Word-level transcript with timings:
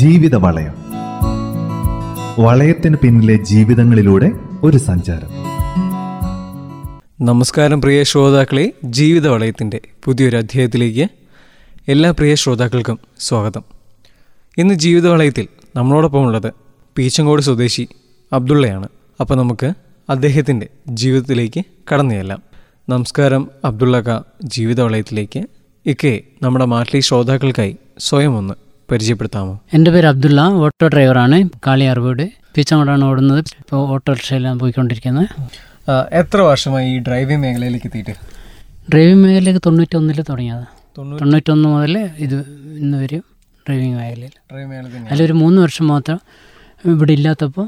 ജീവിത 0.00 0.34
വളയം 0.34 0.72
വളയത്തിന് 2.42 2.96
പിന്നിലെ 2.96 3.34
ജീവിതങ്ങളിലൂടെ 3.44 4.30
ഒരു 4.62 4.76
സഞ്ചാരം. 4.76 5.28
നമസ്കാരം 7.20 7.82
പ്രിയ 7.82 8.02
ശ്രോതാക്കളെ 8.02 8.72
ജീവിത 8.84 9.28
വളയത്തിന്റെ 9.28 9.80
പുതിയൊരു 10.04 10.36
അധ്യായത്തിലേക്ക് 10.36 11.08
എല്ലാ 11.88 12.10
പ്രിയ 12.10 12.34
ശ്രോതാക്കൾക്കും 12.34 12.98
സ്വാഗതം. 13.18 13.62
ഇന്ന് 14.58 14.74
ജീവിത 14.74 15.08
വളയത്തിൽ 15.08 15.48
നമ്മളോടൊപ്പം 15.76 16.24
ഉള്ളത് 16.24 16.52
പീച്ചങ്കോട് 16.98 17.42
സ്വദേശി 17.42 17.88
അബ്ദുള്ളയാണ്. 18.32 18.88
അപ്പോൾ 19.20 19.34
നമുക്ക് 19.34 19.72
അദ്ദേഹത്തിന്റെ 20.10 20.66
ജീവിതത്തിലേക്ക് 20.88 21.64
കടന്നു 21.92 22.14
ചെല്ലാം. 22.14 22.42
നമസ്കാരം 22.88 23.50
അബ്ദുള്ളക്ക 23.64 24.22
ജീവിത 24.44 24.80
വളയത്തിലേക്ക് 24.80 25.44
ഇക്കെ 25.86 26.20
നമ്മുടെ 26.42 26.64
മാറ്റിലെ 26.64 27.00
ശ്രോതാക്കൾക്കായി 27.00 27.76
സ്വയം 27.98 28.36
ഒന്ന് 28.36 28.54
പരിചയപ്പെടുത്താമോ? 28.90 29.54
എന്റെ 29.76 29.90
പേര് 29.94 30.06
അബ്ദുള്ള 30.12 30.42
ഓട്ടോ 30.64 30.86
ഡ്രൈവറാണ്. 30.94 31.38
കാളിയാർ 31.66 31.98
വീട് 32.06 32.24
പീച്ചങ്ങോടാണ് 32.54 33.04
ഓടുന്നത്. 33.10 33.40
ഇപ്പോൾ 33.62 33.80
ഓട്ടോറിക്ഷയിലാണ് 33.94 34.58
പോയിക്കൊണ്ടിരിക്കുന്നത്. 34.62 35.26
എത്ര 36.20 36.38
വർഷമായി 36.50 36.88
ഈ 36.94 36.98
ഡ്രൈവിംഗ് 37.08 37.42
മേഖലയിലേക്ക് 37.44 37.88
എത്തിയിട്ട്? 37.90 38.14
ഡ്രൈവിംഗ് 38.92 39.22
മേഖലയിലേക്ക് 39.24 39.62
തൊണ്ണൂറ്റൊന്നിൽ 39.66 40.20
തുടങ്ങിയത്. 40.30 40.64
തൊണ്ണൂറ് 40.96 41.20
തൊണ്ണൂറ്റൊന്ന് 41.20 41.68
മുതൽ 41.74 41.94
ഇത് 42.26 42.38
ഇന്ന് 42.82 42.96
വരും 43.02 43.22
ഡ്രൈവിംഗ് 43.66 43.96
മേഖലയിൽ. 44.00 44.34
അതിലൊരു 45.10 45.36
മൂന്ന് 45.42 45.58
വർഷം 45.64 45.86
മാത്രം 45.94 46.18
ഇവിടെ 46.92 47.12
ഇല്ലാത്തപ്പോൾ 47.18 47.66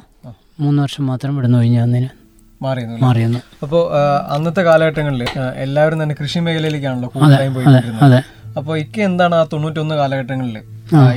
മൂന്ന് 0.64 0.78
വർഷം 0.84 1.04
മാത്രം 1.10 1.30
ഇവിടെ 1.34 1.46
നിന്ന് 1.46 1.58
ഒഴിഞ്ഞു 1.62 1.80
വന്നതിന് 1.84 2.10
മാറിയിരുന്നു 2.64 3.40
അപ്പോൾ 3.64 3.80
അന്നത്തെ 4.34 4.62
കാലഘട്ടങ്ങളിൽ 4.68 5.22
എല്ലാവരും 5.64 5.98
തന്നെ 6.02 6.14
കൃഷി 6.20 6.38
മേഖലയിലേക്കാണല്ലോ 6.46 7.08
അതെ. 8.06 8.20
അപ്പോൾ 8.58 8.74
ഇക്ക 8.82 9.00
എന്താണ് 9.10 9.34
ആ 9.40 9.42
തൊണ്ണൂറ്റൊന്ന് 9.52 9.94
കാലഘട്ടങ്ങളിൽ 10.00 10.56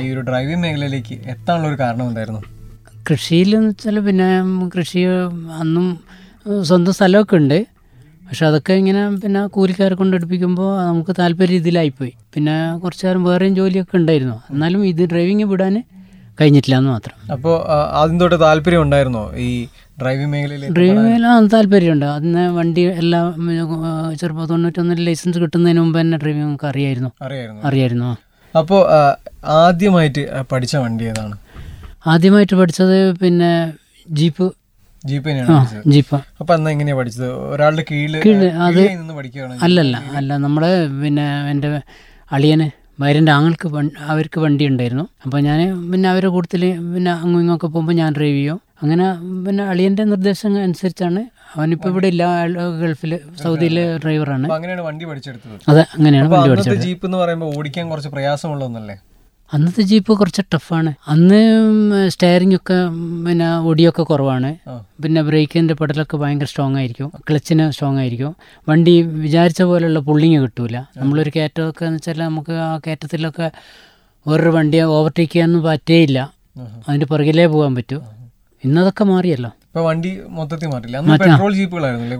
ഈ 0.02 0.06
ഒരു 0.14 0.22
ഡ്രൈവിംഗ് 0.28 0.62
മേഖലയിലേക്ക് 0.64 1.16
എത്താനുള്ള 1.32 1.68
ഒരു 1.72 1.78
കാരണം 1.84 2.04
എന്തായിരുന്നു? 2.10 2.42
കൃഷിയിലെന്ന് 3.08 3.70
വെച്ചാൽ 3.72 3.98
പിന്നെ 4.08 4.28
കൃഷി 4.76 5.00
അന്നും 5.62 5.86
സ്വന്തം 6.68 6.94
സ്ഥലമൊക്കെ 6.98 7.36
ഉണ്ട്. 7.40 7.58
പക്ഷെ 8.28 8.44
അതൊക്കെ 8.46 8.74
ഇങ്ങനെ 8.82 9.02
പിന്നെ 9.22 9.40
കൂലിക്കാരെ 9.56 9.94
കൊണ്ട് 9.98 10.14
എടുപ്പിക്കുമ്പോൾ 10.18 10.70
നമുക്ക് 10.88 11.12
താല്പര്യ 11.18 11.50
രീതിയിലായിപ്പോയി. 11.52 12.12
പിന്നെ 12.34 12.54
കുറച്ച് 12.82 13.04
നേരം 13.06 13.22
വേറെയും 13.28 13.54
ജോലിയൊക്കെ 13.60 13.96
ഉണ്ടായിരുന്നു. 14.00 14.36
എന്നാലും 14.52 14.80
ഇത് 14.92 15.02
ഡ്രൈവിങ് 15.12 15.46
വിടാൻ 15.52 15.76
കഴിഞ്ഞിട്ടില്ല 16.40 16.76
എന്ന് 16.80 16.90
മാത്രം. 16.94 17.14
അപ്പോൾ 17.34 17.54
ആദ്യം 18.00 18.16
തൊട്ട് 18.22 18.38
താല്പര്യം 18.46 18.82
ഉണ്ടായിരുന്നോ? 18.86 19.24
ഈ 19.46 19.48
ഡ്രൈവിംഗ് 20.00 20.30
മേഖലയിൽ 20.32 20.72
ഡ്രൈവിംഗ് 20.76 21.04
മേഖല 21.08 21.26
താല്പര്യമുണ്ട്. 21.54 22.06
അതിന് 22.16 22.42
വണ്ടി 22.58 22.82
എല്ലാം 23.02 23.26
ചെറുപ്പം 24.20 24.46
തൊണ്ണൂറ്റൊന്നിൽ 24.52 25.00
ലൈസൻസ് 25.08 25.38
കിട്ടുന്നതിന് 25.44 25.80
മുമ്പ് 25.84 25.98
തന്നെ 26.00 26.18
ഡ്രൈവിംഗ് 26.24 26.46
നമുക്ക് 26.48 26.68
അറിയായിരുന്നു. 26.72 27.10
അറിയായിരുന്നു. 27.28 27.62
അറിയായിരുന്നു 27.70 28.10
അപ്പോൾ 28.60 28.80
ആദ്യമായിട്ട് 29.64 30.22
പഠിച്ച 30.52 30.74
വണ്ടി 30.84 31.04
ഏതാണ്? 31.10 31.34
ആദ്യമായിട്ട് 32.12 32.56
പഠിച്ചത് 32.60 32.96
പിന്നെ 33.22 33.50
ജീപ്പ്. 34.18 34.46
ജീപ്പ് 35.04 36.16
അപ്പോൾ 36.40 36.52
അന്ന് 36.56 36.68
എങ്ങനെയാ 36.74 36.96
പഠിച്ചത്? 37.00 37.28
ഒരാളുടെ 37.52 37.84
കീഴിൽ 37.90 38.14
അത് 38.66 38.80
അല്ലല്ല 39.66 39.96
അല്ല 40.18 40.30
നമ്മൾ 40.44 40.64
പിന്നെ 41.02 41.26
എന്റെ 41.52 41.68
അളിയന് 42.36 42.68
വയറിന്റെ 43.02 43.32
ആങ്ങൾക്ക് 43.36 43.66
അവർക്ക് 44.12 44.38
വണ്ടി 44.44 44.64
ഉണ്ടായിരുന്നു. 44.72 45.04
അപ്പോൾ 45.24 45.40
ഞാൻ 45.48 45.58
പിന്നെ 45.90 46.06
അവരുടെ 46.12 46.30
കൂട്ടത്തിൽ 46.36 46.62
പിന്നെ 46.94 47.12
അങ്ങും 47.22 47.38
ഇങ്ങൊക്കെ 47.44 47.68
പോകുമ്പോൾ 47.74 47.96
ഞാൻ 48.02 48.10
ഡ്രൈവ് 48.18 48.38
ചെയ്യും. 48.38 48.60
അങ്ങനെ 48.82 49.04
പിന്നെ 49.44 49.64
അളിയന്റെ 49.72 50.04
നിർദ്ദേശം 50.12 50.56
അനുസരിച്ചാണ് 50.66 51.20
അവനിപ്പോൾ 51.56 51.90
ഇവിടെ 51.92 52.08
ഇല്ല. 52.12 52.24
ഗൾഫിൽ 52.80 53.12
സൗദിയിലെ 53.42 53.84
ഡ്രൈവറാണ് 54.02 54.46
അങ്ങനെയാണ് 54.56 54.82
വണ്ടി 54.88 55.04
പഠിച്ചെടുത്തത്. 55.10 55.56
അതെ 55.70 55.84
അങ്ങനെയാണ് 55.96 56.28
വണ്ടി 56.32 56.50
പഠിച്ചത് 56.52 56.80
ജീപ്പ് 56.86 57.06
എന്ന് 57.08 57.18
പറയുമ്പോൾ 57.22 57.50
ഓടിക്കാൻ 57.58 57.84
കുറച്ച് 57.92 58.10
പ്രയാസമുള്ള 58.14 58.64
ഒന്നല്ലേ? 58.68 58.96
അന്നത്തെ 59.52 59.82
ജീപ്പ് 59.90 60.12
കുറച്ച് 60.20 60.42
ടഫാണ് 60.52 60.90
അന്ന് 61.12 61.40
സ്റ്റയറിംഗ് 62.12 62.56
ഒക്കെ 62.58 62.78
പിന്നെ 63.26 63.48
ഒടിയൊക്കെ 63.70 64.02
കുറവാണ്. 64.10 64.50
പിന്നെ 65.02 65.20
ബ്രേക്കിന്റെ 65.28 65.74
പെടലൊക്കെ 65.80 66.16
ഭയങ്കര 66.22 66.48
സ്ട്രോങ് 66.52 66.78
ആയിരിക്കും. 66.80 67.08
ക്ലച്ചിന് 67.28 67.66
സ്ട്രോങ് 67.76 68.00
ആയിരിക്കും. 68.02 68.32
വണ്ടി 68.70 68.94
വിചാരിച്ച 69.24 69.62
പോലെയുള്ള 69.70 70.00
പുള്ളിങ് 70.08 70.40
കിട്ടൂല. 70.44 70.76
നമ്മളൊരു 71.00 71.32
കയറ്റമൊക്കെ 71.36 71.84
എന്ന് 71.88 72.00
വെച്ചാൽ 72.00 72.20
നമുക്ക് 72.28 72.56
ആ 72.66 72.70
കയറ്റത്തിലൊക്കെ 72.86 73.48
വേറൊരു 74.26 74.52
വണ്ടിയെ 74.58 74.84
ഓവർടേക്ക് 74.96 75.32
ചെയ്യാനൊന്നും 75.32 75.64
പറ്റേയില്ല. 75.70 76.18
അതിന്റെ 76.88 77.06
പുറകിലേ 77.12 77.46
പോകാൻ 77.54 77.72
പറ്റൂ. 77.78 77.98
ഇന്നതൊക്കെ 78.66 79.04
മാറിയല്ലോ. 79.12 79.50
വണ്ടി 79.86 80.10
മൊത്തത്തിൽ 80.36 80.68
മാറ്റില്ല 80.72 80.98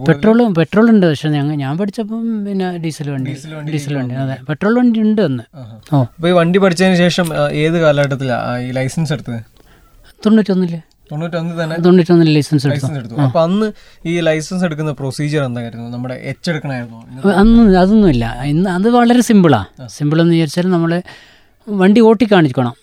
പെട്രോളും 0.09 0.49
പെട്രോൾ 0.59 0.87
ഉണ്ട് 0.95 1.07
പക്ഷെ 1.11 1.29
ഞങ്ങൾ 1.37 1.55
ഞാൻ 1.63 1.75
പഠിച്ചപ്പം 1.81 2.25
പിന്നെ 2.47 2.67
ഡീസൽ 2.85 3.09
വണ്ടി 3.13 3.31
ഡീസൽ 3.75 3.95
വണ്ടി 3.99 4.17
അതെ 4.23 4.37
പെട്രോൾ 4.49 4.75
വണ്ടി 4.81 5.01
ഉണ്ട് 5.07 5.23
അന്ന്. 5.29 5.45
ഓ. 5.93 6.01
ഈ 6.31 6.35
വണ്ടി 6.41 6.61
പഠിച്ചതിന് 6.65 6.99
ശേഷം 7.05 7.29
ഏത് 7.63 7.79
കാലഘട്ടത്തിലാണ് 7.85 8.61
ഈ 8.67 8.71
ലൈസൻസ് 8.79 9.13
എടുത്തത്? 9.17 9.41
തൊണ്ണൂറ്റൊന്നിൽ. 10.27 10.75
തൊണ്ണൂറ്റൊന്നിൽ 11.11 12.29
ലൈസൻസ് 12.37 12.67
എടുത്തു. 12.69 13.17
അപ്പൊ 13.27 13.41
അന്ന് 13.47 13.67
ഈ 14.11 14.15
ലൈസൻസ് 14.29 14.65
എടുക്കുന്ന 14.69 14.93
പ്രൊസീജിയർ 15.01 15.43
എന്തായിരുന്നു? 15.51 15.87
നമ്മുടെ 15.95 16.17
എച്ച് 16.33 16.49
എടുക്കണമായിരുന്നു. 16.53 16.99
അന്ന് 17.43 17.77
അതൊന്നുമില്ല. 17.83 18.25
ഇന്ന് 18.53 18.69
അത് 18.77 18.89
വളരെ 18.99 19.23
സിമ്പിളാ 19.31 19.61
സിമ്പിൾ 19.99 20.21
എന്ന് 20.25 20.35
വിചാരിച്ചാൽ 20.37 20.69
നമ്മൾ 20.77 20.93
വണ്ടി 21.67 22.01
ഓട്ടി 22.09 22.27
കാണിക്കണം. 22.33 22.75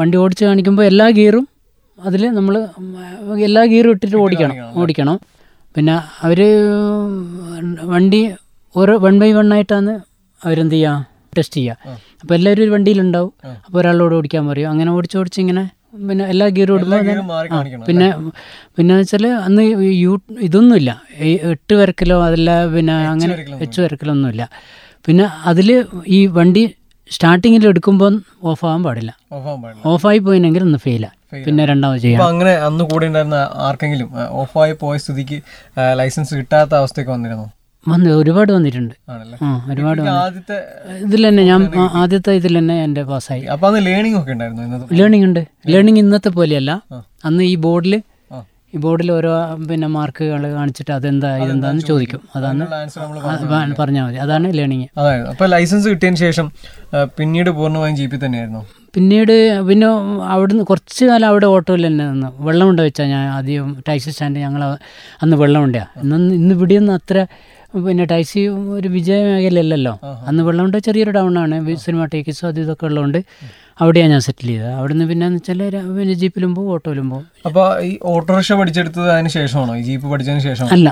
വണ്ടി 0.00 0.16
ഓടിച്ച് 0.22 0.44
കാണിക്കുമ്പോൾ 0.48 0.84
എല്ലാ 0.90 1.06
ഗിയറും 1.18 1.46
അതിൽ 2.06 2.22
നമ്മൾ 2.38 2.54
എല്ലാ 3.46 3.62
ഗിയറും 3.72 3.92
ഇട്ടിട്ട് 3.94 4.18
ഓടിക്കണം 4.24 4.56
ഓടിക്കണം. 4.80 5.16
പിന്നെ 5.74 5.94
അവർ 6.26 6.40
വണ്ടി 7.94 8.20
ഓരോ 8.74 8.94
വൺ 9.04 9.14
ബൈ 9.22 9.30
വൺ 9.38 9.48
ആയിട്ടാണ് 9.56 9.92
അവരെന്ത് 10.40 10.76
ചെയ്യുക 10.76 11.06
ടെസ്റ്റ് 11.36 11.58
ചെയ്യുക 11.58 11.96
അപ്പോൾ 12.20 12.34
എല്ലാവരും 12.36 12.62
ഒരു 12.64 12.72
വണ്ടിയിലുണ്ടാവും. 12.74 13.32
അപ്പോൾ 13.66 13.78
ഒരാളോട് 13.80 14.14
ഓടിക്കാൻ 14.18 14.44
പറയും. 14.50 14.68
അങ്ങനെ 14.72 14.90
ഓടിച്ച് 14.96 15.18
ഓടിച്ച് 15.20 15.40
ഇങ്ങനെ 15.44 15.64
പിന്നെ 16.08 16.24
എല്ലാ 16.32 16.46
ഗിയറും 16.56 16.74
ഇടുമ്പോൾ 16.78 17.00
പിന്നെ 17.88 18.08
പിന്നെ 18.76 18.92
വെച്ചാൽ 19.00 19.24
അന്ന് 19.46 19.62
യൂ 20.04 20.12
ഇതൊന്നുമില്ല. 20.46 20.90
ഈ 21.28 21.30
എട്ട് 21.52 21.74
വരക്കലോ 21.80 22.18
അതല്ല 22.26 22.50
പിന്നെ 22.74 22.94
അങ്ങനെ 23.12 23.34
എച്ച് 23.66 23.78
വരക്കലൊന്നുമില്ല. 23.84 24.44
പിന്നെ 25.06 25.26
അതിൽ 25.52 25.70
ഈ 26.16 26.18
വണ്ടി 26.38 26.64
സ്റ്റാർട്ടിങ്ങിൽ 27.10 27.62
എടുക്കുമ്പോൾ 27.72 28.14
ഓഫ് 28.50 28.64
ആവാൻ 28.68 28.82
പാടില്ല. 28.86 29.12
ഓഫാൻ 29.36 29.56
പാടില്ല. 29.62 29.84
ഓഫായി 29.92 30.20
പോയിനെങ്കിൽ 30.26 30.62
ഒന്ന് 30.68 30.80
ഫെയിലാണ് 30.86 31.16
പിന്നെ 31.32 31.62
രണ്ടാമത് 31.70 32.00
ചെയ്യാം. 32.02 32.24
അങ്ങനെ 32.32 32.52
അന്ന് 32.66 32.84
കൂടെ 32.90 33.04
ഉണ്ടായിരുന്ന 33.10 33.38
ആർക്കെങ്കിലും 33.66 34.08
ഓഫായി 34.42 34.74
പോയ 34.82 34.96
സ്ഥിതിക്ക് 35.04 35.38
ലൈസൻസ് 36.00 36.34
കിട്ടാത്ത 36.40 36.72
അവസ്ഥയൊക്കെ 36.80 37.12
വന്നിരുന്നു? 37.16 37.46
വന്ന് 37.86 38.10
ഒരുപാട് 38.20 38.50
വന്നിട്ടുണ്ട്. 38.56 38.94
ഒരുപാട് 39.72 40.00
ആദ്യത്തെ 40.14 40.56
ഇതിൽ 41.04 41.22
തന്നെ 41.28 41.42
ഞാൻ 41.50 41.60
ആദ്യത്തെ 42.02 42.32
ഇതിൽ 42.40 42.54
തന്നെ 42.58 42.76
എന്റെ 42.86 43.02
പാസ്സായി. 43.10 43.44
അപ്പോൾ 43.54 43.66
അന്ന് 43.70 43.80
ലേണിംഗ് 43.88 44.18
ഒക്കെ 44.20 44.32
ഉണ്ടായിരുന്നു 44.36 44.86
ലേണിംഗ് 45.00 45.26
ഉണ്ട്. 45.28 45.42
ലേണിംഗ് 45.74 46.00
ഇന്നത്തെ 46.04 46.32
പോലെയല്ല. 46.38 46.72
അന്ന് 47.28 47.44
ഈ 47.52 47.56
ബോർഡിൽ 47.66 47.96
ഈ 48.74 48.78
ബോർഡിൽ 48.84 49.10
ഓരോ 49.18 49.30
പിന്നെ 49.68 49.88
മാർക്കുകൾ 49.94 50.42
കാണിച്ചിട്ട് 50.56 50.92
അതെന്താ 50.96 51.28
ഇതെന്താന്ന് 51.44 51.84
ചോദിക്കും? 51.90 52.20
അതാണ് 52.36 52.64
പറഞ്ഞാൽ 53.78 54.04
മതി. 54.06 54.18
അതാണ് 54.24 54.48
ലേണിംഗ് 54.58 54.88
അതായത് 55.00 55.28
അപ്പൊ 55.32 55.46
ലൈസൻസ് 55.54 55.86
കിട്ടിയതിന് 55.92 56.20
ശേഷം 56.26 56.48
പിന്നീട് 57.18 57.50
പൂർണമായും 57.58 57.96
ജീപ്പിൽ 58.00 58.20
തന്നെയായിരുന്നു? 58.24 58.62
പിന്നീട് 58.94 59.34
പിന്നെ 59.68 59.88
അവിടുന്ന് 60.34 60.64
കുറച്ച് 60.70 61.02
കാലം 61.10 61.26
അവിടെ 61.32 61.46
ഓട്ടോയിൽ 61.54 61.84
തന്നെ 61.86 62.04
നിന്ന്. 62.12 62.28
വെള്ളമുണ്ട 62.46 62.80
വെച്ചാൽ 62.86 63.06
ഞാൻ 63.14 63.24
ആദ്യം 63.36 63.68
ടാക്സി 63.86 64.10
സ്റ്റാൻഡ് 64.14 64.40
ഞങ്ങൾ 64.46 64.62
അന്ന് 65.22 65.36
വെള്ളമുണ്ടയാ 65.42 65.86
ഇന്ന് 66.02 66.16
ഇന്ന് 66.40 66.54
ഇവിടെയൊന്നും 66.58 66.94
അത്ര 66.98 67.26
പിന്നെ 67.86 68.04
ടാക്സി 68.12 68.42
ഒരു 68.76 68.88
വിജയ 68.94 69.16
മേഖലയല്ലല്ലോ. 69.28 69.92
അന്ന് 70.28 70.42
വെള്ളമുണ്ട 70.48 70.76
ചെറിയൊരു 70.86 71.12
ടൗൺ 71.18 71.34
ആണ്. 71.42 71.56
സിനിമ 71.86 72.04
ടേക്കീസും 72.14 72.46
അത് 72.50 72.60
ഇതൊക്കെ 72.64 72.86
ഉള്ളതുകൊണ്ട് 72.88 73.18
അവിടെയാണ് 73.82 74.12
ഞാൻ 74.14 74.22
സെറ്റിൽ 74.28 74.48
ചെയ്തത്. 74.52 74.70
അവിടുന്ന് 74.78 75.06
പിന്നെ 75.10 75.26
വെച്ചാൽ 75.34 75.60
പിന്നെ 75.98 76.14
ജീപ്പിലും 76.22 76.52
പോകും 76.58 76.70
ഓട്ടോയിലും 76.76 77.08
പോകും. 77.12 77.26
അപ്പോൾ 77.50 77.66
ഈ 77.88 77.92
ഓട്ടോറിക്ഷ 78.14 78.52
പഠിച്ചെടുത്തത് 78.60 79.10
അതിന് 79.16 79.32
ശേഷമാണോ? 79.38 79.74
ഈ 79.80 79.84
ജീപ്പ് 79.90 80.06
പഠിച്ചതിന് 80.14 80.44
ശേഷം 80.48 80.72
അല്ല. 80.76 80.88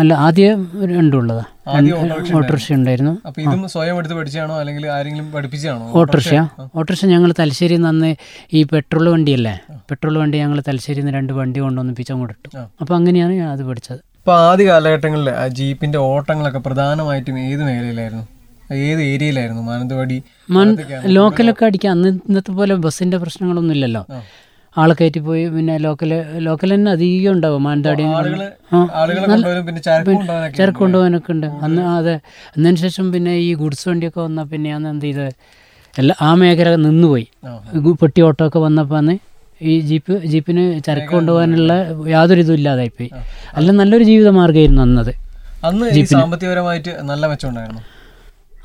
അല്ല 0.00 0.12
ആദ്യം 0.24 0.60
രണ്ടുള്ളതാ 0.94 1.44
രണ്ടും 1.74 1.94
ഓട്ടോറിക്ഷ 2.00 2.32
ഓട്ടോറിക്ഷ 2.38 2.68
ഉണ്ടായിരുന്നു. 2.78 3.12
ഇതും 3.44 3.62
സ്വയം 3.74 3.96
എടുത്ത് 4.00 4.16
പഠിച്ചാണോ 4.18 4.54
അല്ലെങ്കിൽ 4.62 4.84
ആരെങ്കിലും 4.96 5.28
പഠിപ്പിച്ചാണോ? 5.34 5.84
ഓട്ടോറിക്ഷ. 6.00 6.34
ഓട്ടോറിക്ഷ. 6.78 7.04
ഞങ്ങൾ 7.14 7.30
തലശ്ശേരി 7.40 7.76
നിന്ന് 7.86 8.10
ഈ 8.58 8.62
പെട്രോൾ 8.72 9.06
വണ്ടിയല്ലേ? 9.14 9.54
പെട്രോൾ 9.90 10.16
വണ്ടി 10.22 10.38
ഞങ്ങൾ 10.44 10.60
തലശ്ശേരി 10.68 11.00
നിന്ന് 11.00 11.14
രണ്ട് 11.18 11.32
വണ്ടി 11.40 11.60
കൊണ്ടുവന്നിപ്പിച്ച് 11.66 12.12
അങ്ങോട്ട് 12.16 12.34
ഇട്ടു. 12.38 12.50
അപ്പോൾ 12.82 12.94
അങ്ങനെയാണ് 12.98 13.34
ഞാൻ 13.40 13.48
അത് 13.56 13.64
പഠിച്ചത്. 13.70 14.00
ഇപ്പൊ 14.20 14.34
ആദ്യ 14.48 14.66
കാലഘട്ടങ്ങളിൽ 14.70 15.30
ആ 15.40 15.46
ജീപ്പിന്റെ 15.58 15.98
ഓട്ടങ്ങളൊക്കെ 16.10 16.62
പ്രധാനമായിട്ടും 16.68 17.38
ഏത് 17.48 17.62
മേഖലയിലായിരുന്നു? 17.68 18.24
ഏത് 18.84 19.00
ഏരിയയിലായിരുന്നു? 19.10 19.62
മാനന്തവാടി 19.70 20.16
ലോക്കലൊക്കെ 21.16 21.64
അടിക്കാം 21.68 21.92
അന്ന് 21.96 22.08
ഇന്നത്തെ 22.28 22.52
പോലെ 22.58 22.74
ബസ്സിന്റെ 22.84 23.16
പ്രശ്നങ്ങളൊന്നും 23.24 23.74
ഇല്ലല്ലോ. 23.76 24.02
ആളെ 24.76 24.94
കയറ്റി 24.98 25.20
പോയി 25.26 25.42
പിന്നെ 25.54 25.74
ലോക്കൽ 25.84 26.12
ലോക്കൽ 26.46 26.70
തന്നെ 26.74 26.90
അധികം 26.96 27.32
ഉണ്ടാവും 27.36 27.62
മാനന്തവാടി 27.66 28.04
ചരക്ക് 30.58 30.78
കൊണ്ടുപോകാനൊക്കെ 30.82 31.30
ഉണ്ട്. 31.34 31.46
അന്ന് 31.66 31.82
അതെ 31.96 32.14
അതിന് 32.54 32.78
ശേഷം 32.84 33.06
പിന്നെ 33.12 33.34
ഈ 33.46 33.50
ഗുഡ്സ് 33.62 33.84
വണ്ടിയൊക്കെ 33.88 34.20
വന്നാൽ 34.26 34.46
പിന്നെ 34.52 34.72
അന്ന് 34.78 34.88
എന്ത് 34.94 35.06
ചെയ്ത് 35.08 35.26
എല്ലാ 35.94 36.14
ആ 36.28 36.30
മേഖല 36.40 36.74
നിന്നുപോയി. 36.86 37.26
പെട്ടി 38.02 38.20
ഓട്ടോ 38.28 38.42
ഒക്കെ 38.48 38.60
വന്നപ്പോൾ 38.66 38.98
അന്ന് 39.02 39.14
ഈ 39.60 39.74
ജീപ്പ് 39.88 40.14
ജീപ്പിന് 40.30 40.64
ചരക്ക് 40.86 41.12
കൊണ്ടുപോകാനുള്ള 41.16 41.72
യാതൊരു 42.14 42.40
ഇതും 42.44 42.56
ഇല്ലാതായിപ്പോയി. 42.60 43.10
അല്ല 43.58 43.68
നല്ലൊരു 43.80 44.04
ജീവിത 44.10 44.28
മാർഗമായിരുന്നു 44.40 44.82
അന്നത്. 44.86 45.12
അന്ന് 45.68 46.04
സാമ്പത്തികപരമായിട്ട് 46.14 46.92
നല്ല 47.10 47.26
മെച്ചമുണ്ടായിരുന്നു. 47.32 47.82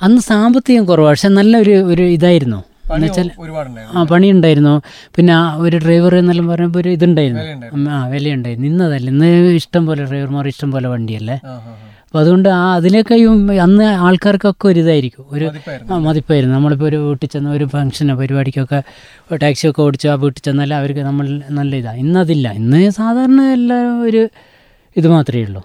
അന്ന് 0.06 0.22
സാമ്പത്തികം 0.32 0.84
കുറവാണ് 0.90 1.16
പക്ഷെ 1.16 1.30
നല്ലൊരു 1.40 1.76
ഒരു 1.94 2.04
ഇതായിരുന്നു. 2.18 2.60
എന്ന് 2.96 3.08
വെച്ചാൽ 3.08 3.28
പണി 3.30 3.82
ആ 3.94 4.04
പണിയുണ്ടായിരുന്നു. 4.04 4.82
പിന്നെ 5.16 5.34
ആ 5.34 5.56
ഒരു 5.58 5.78
ഡ്രൈവർ 5.78 6.16
എന്നെല്ലാം 6.16 6.48
പറഞ്ഞപ്പോൾ 6.48 6.80
ഒരു 6.80 6.90
ഇതുണ്ടായിരുന്നു. 6.90 7.90
ആ 7.90 8.08
വിലയുണ്ടായിരുന്നു. 8.08 8.68
ഇന്നതല്ല 8.68 9.10
ഇന്ന് 9.10 9.30
ഇഷ്ടം 9.56 9.86
പോലെ 9.86 10.04
ഡ്രൈവർമാർ 10.06 10.48
ഇഷ്ടം 10.48 10.72
പോലെ 10.72 10.88
വണ്ടിയല്ലേ? 10.88 11.34
ആ, 11.46 11.50
ആ, 11.50 11.54
ആ. 11.54 11.76
അപ്പോൾ 12.06 12.20
അതുകൊണ്ട് 12.20 12.50
ആ 12.50 12.76
അതിലേക്കായും 12.76 13.52
അന്ന് 13.62 13.84
ആൾക്കാർക്കൊക്കെ 13.84 14.68
ഒരു 14.68 14.80
ഇതായിരിക്കും. 14.80 15.26
ഒരു 15.32 15.46
മതിപ്പായിരുന്നു. 15.46 15.94
ആ 15.94 16.00
മതിപ്പായിരുന്നു. 16.00 16.56
നമ്മളിപ്പോൾ 16.56 16.86
ഒരു 16.86 16.96
വീട്ടിൽ 16.98 17.30
ചെന്ന 17.30 17.52
ഒരു 17.52 17.66
ഫംഗ്ഷനോ 17.66 18.16
പരിപാടിക്കൊക്കെ 18.16 18.80
ടാക്സിയൊക്കെ 19.38 19.82
ഓടിച്ച് 19.82 20.08
ആ 20.08 20.16
വീട്ടിൽ 20.16 20.42
ചെന്നാൽ 20.42 20.74
അവർക്ക് 20.74 21.00
നമ്മൾ 21.00 21.28
നല്ല 21.50 21.76
ഇതാണ് 21.76 21.98
ഇന്നതില്ല. 21.98 22.52
ഇന്ന് 22.52 22.90
സാധാരണ 22.92 23.42
എല്ലാവരും 23.52 24.02
ഒരു 24.04 24.24
ഇത് 24.96 25.08
മാത്രമേ 25.08 25.42
ഉള്ളൂ. 25.48 25.62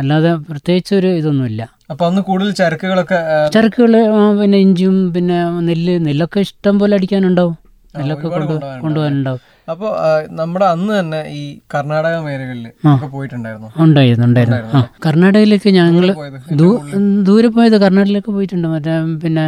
അല്ലാതെ 0.00 0.30
പ്രത്യേകിച്ച് 0.50 0.94
ഒരു 1.00 1.10
ഇതൊന്നുമില്ല. 1.20 1.62
അപ്പൊ 1.90 2.04
അന്ന് 2.06 2.20
കൂടുതൽ 2.22 2.50
ചരക്കുകളൊക്കെ 2.60 3.18
ചരക്കുകൾ 3.54 3.92
പിന്നെ 4.40 4.58
ഇഞ്ചിയും 4.58 4.96
പിന്നെ 5.14 5.36
നെല്ല് 5.68 5.94
നെല്ലൊക്കെ 6.06 6.40
ഇഷ്ടം 6.46 6.78
പോലെ 6.78 6.96
അടിക്കാനുണ്ടാവും. 6.98 7.56
നെല്ലൊക്കെ 7.98 8.26
കൊണ്ട് 8.28 8.46
കൊണ്ടുപോകാനുണ്ടാവും. 8.46 8.82
കൊണ്ടുപോകാനുണ്ടാവും. 8.84 9.40
അപ്പൊ 9.68 9.88
നമ്മുടെ 10.30 10.66
അന്ന് 10.66 10.92
തന്നെ 10.98 11.20
ഈ 11.40 11.42
കർണാടക 11.74 12.16
മേഖലകളിൽ 12.24 12.66
പോയിട്ടുണ്ടായിരുന്നു. 13.14 13.68
ഉണ്ടായിരുന്നു 13.84 14.26
ഉണ്ടായിരുന്നു. 14.30 14.60
ആ 14.76 14.80
കർണാടകയിലേക്ക് 15.06 15.70
ഞങ്ങൾ 15.78 16.06
ദൂരെ 17.28 17.48
പോയത് 17.56 17.76
കർണാടകയിലേക്ക് 17.84 18.32
പോയിട്ടുണ്ട്. 18.38 18.68
മറ്റേ 18.74 18.96
പിന്നെ 19.22 19.44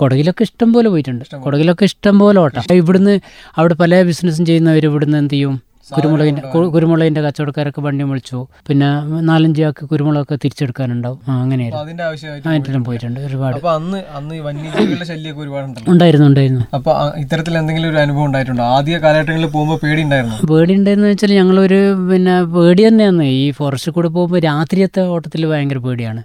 കൊടകിലൊക്കെ 0.00 0.42
ഇഷ്ടം 0.48 0.68
പോലെ 0.74 0.88
പോയിട്ടുണ്ട്. 0.88 1.24
കൊടകിലൊക്കെ 1.46 1.84
ഇഷ്ടം 1.90 2.18
പോലെ 2.18 2.40
ഓട്ടം. 2.44 2.62
ഇവിടുന്ന് 2.82 3.14
അവിടെ 3.58 3.74
പല 3.74 4.02
ബിസിനസ്സും 4.10 4.44
ചെയ്യുന്നവർ 4.50 4.84
ഇവിടുന്ന് 4.90 5.18
എന്ത് 5.22 5.34
ചെയ്യും? 5.34 5.56
കുരുമുളകിന്റെ 5.96 6.42
കുരുമുളകിന്റെ 6.42 6.72
കുരുമുളകിന്റെ 6.74 7.20
കച്ചവടക്കാരൊക്കെ 7.20 7.80
വണ്ടി 7.80 8.04
വിളിച്ചു. 8.04 8.46
പിന്നെ 8.68 8.88
നാലഞ്ച് 9.20 9.62
ആൾക്ക് 9.62 9.84
കുരുമുളകൊക്കെ 9.88 10.34
തിരിച്ചെടുക്കാനുണ്ടാവും. 10.34 11.20
അങ്ങനെയായിരുന്നു. 11.42 12.84
പോയിട്ടുണ്ട്. 12.84 13.20
ഒരുപാട്. 13.20 13.66
അന്ന് 13.66 13.98
അന്ന് 14.16 14.34
ഈ 14.34 14.38
വന്യജീവികളുടെ 14.38 15.04
ശല്യമൊക്കെ 15.04 15.42
ഒരുപാട് 15.42 15.66
ഉണ്ടായിരുന്നു 15.88 16.26
ഉണ്ടായിരുന്നു. 16.26 16.62
അപ്പൊ 16.74 16.92
ഇത്തരത്തിൽ 17.16 17.58
എന്തെങ്കിലും 17.58 17.90
ഒരു 17.90 17.96
അനുഭവം 17.96 18.24
ഉണ്ടായിട്ടുണ്ടോ? 18.24 18.64
ആദ്യ 18.64 18.98
കാലഘട്ടങ്ങളിൽ 18.98 19.48
പോകുമ്പോൾ 19.48 19.78
പേടി 19.82 20.02
ഉണ്ടായിരുന്നു? 20.02 20.46
പേടി 20.46 20.74
ഉണ്ടായിരുന്നു 20.74 21.08
വെച്ചാൽ 21.08 21.32
ഞങ്ങളൊരു 21.32 21.80
പിന്നെ 22.10 22.44
പേടി 22.44 22.88
തന്നെയാണ് 22.88 23.22
ഈ 23.22 23.50
ഫോറസ്റ്റ് 23.50 23.92
കൂടെ 23.92 24.08
പോകുമ്പോൾ 24.08 24.40
രാത്രിയത്തെ 24.40 25.00
ഓട്ടത്തിൽ 25.00 25.46
ഭയങ്കര 25.46 25.78
പേടിയാണ്. 25.78 26.22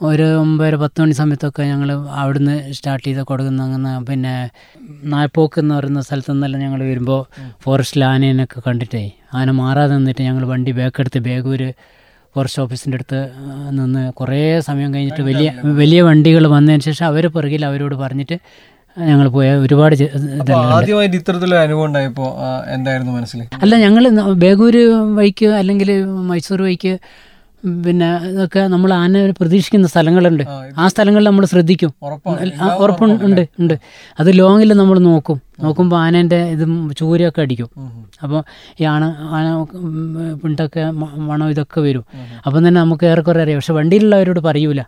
ഒരു 0.00 0.26
ഒമ്പതര 0.40 0.74
പത്ത് 0.76 0.98
മണി 1.00 1.14
സമയത്തൊക്കെ 1.14 1.62
ഞങ്ങൾ 1.64 1.88
അവിടുന്ന് 2.18 2.54
സ്റ്റാർട്ട് 2.72 3.04
ചെയ്ത 3.06 3.20
കൊടുക്കുന്ന 3.28 3.62
അങ്ങനെ 3.62 3.92
പിന്നെ 4.08 4.34
നായ്പോക്ക് 5.04 5.58
എന്ന് 5.60 5.74
പറയുന്ന 5.74 6.00
സ്ഥലത്തു 6.00 6.32
നിന്നെല്ലാം 6.32 6.60
ഞങ്ങൾ 6.62 6.80
വരുമ്പോൾ 6.84 7.20
ഫോറസ്റ്റിൽ 7.64 8.02
ആനേനൊക്കെ 8.04 8.60
കണ്ടിട്ടേ. 8.60 9.02
ആന 9.34 9.50
മാറാതെ 9.58 9.94
നിന്നിട്ട് 9.94 10.22
ഞങ്ങൾ 10.22 10.44
വണ്ടി 10.46 10.72
ബാക്ക് 10.72 11.00
എടുത്ത് 11.00 11.20
ബാഗൂര് 11.20 11.68
ഫോറസ്റ്റ് 12.34 12.62
ഓഫീസിന്റെ 12.62 12.96
അടുത്ത് 12.96 13.20
നിന്ന് 13.70 14.02
കുറേ 14.12 14.40
സമയം 14.60 14.90
കഴിഞ്ഞിട്ട് 14.94 15.22
വലിയ 15.22 15.48
വലിയ 15.78 16.00
വണ്ടികൾ 16.02 16.44
വന്നതിന് 16.48 16.84
ശേഷം 16.84 17.06
അവർ 17.06 17.26
പിറകിൽ 17.34 17.64
അവരോട് 17.64 17.96
പറഞ്ഞിട്ട് 17.96 18.36
ഞങ്ങൾ 18.96 19.26
പോയ 19.30 19.48
ഒരുപാട് 19.64 19.94
ആദ്യമായിട്ട് 20.74 21.16
ഇത്തരത്തിലൊരു 21.16 21.60
അനുഭവം 21.60 21.86
ഉണ്ടായപ്പോൾ 21.88 22.28
എന്തായിരുന്നു 22.74 23.12
മനസ്സിൽ 23.12 23.40
അല്ല 23.62 23.74
ഞങ്ങൾ 23.78 24.04
ബേഗൂർ 24.38 24.76
വഴിക്ക് 25.16 25.48
അല്ലെങ്കിൽ 25.58 25.90
മൈസൂർ 26.30 26.62
വഴിക്ക് 26.62 26.94
പിന്നെ 27.64 28.16
ഇതൊക്കെ 28.16 28.60
നമ്മൾ 28.60 28.92
ആന 28.92 29.30
പ്രതീക്ഷിക്കുന്ന 29.30 29.86
സ്ഥലങ്ങളുണ്ട്. 29.86 30.44
ആ, 30.78 30.88
സ്ഥലങ്ങളിൽ 30.88 31.26
നമ്മൾ 31.26 31.46
ശ്രദ്ധിക്കും. 31.46 31.94
ഉറപ്പുണ്ട് 32.78 33.24
ഉണ്ട് 33.24 33.48
ഉണ്ട്. 33.60 33.78
അത് 34.20 34.38
ലോങ്ങിൽ 34.38 34.72
നമ്മൾ 34.72 34.98
നോക്കും. 34.98 35.42
നോക്കുമ്പോൾ 35.60 35.96
ആനേന്റെ 35.96 36.36
ഇത് 36.36 36.92
ചൂരൊക്കെ 36.98 37.40
അടിക്കും. 37.40 37.70
അപ്പോൾ 38.22 38.44
ഈ 38.80 38.84
ആണ് 38.84 39.14
ആന 39.18 39.62
പിണ്ടൊക്കെ 40.34 40.90
മണം 40.90 41.48
ഇതൊക്കെ 41.48 41.80
വരും. 41.80 42.04
അപ്പം 42.46 42.68
തന്നെ 42.68 42.80
നമുക്ക് 42.80 43.06
ഏറെക്കുറെ 43.06 43.42
അറിയാം. 43.42 43.58
പക്ഷെ 43.58 43.72
വണ്ടിയിലുള്ളവരോട് 43.72 44.40
പറയൂല. 44.40 44.84